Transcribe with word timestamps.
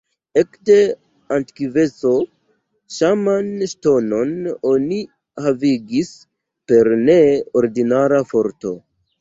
Ekde 0.41 0.75
antikveco 1.35 2.13
Ŝaman-ŝtonon 2.95 4.33
oni 4.73 4.99
havigis 5.49 6.11
per 6.73 6.93
ne 7.07 7.19
ordinara 7.63 8.25
forto. 8.35 8.75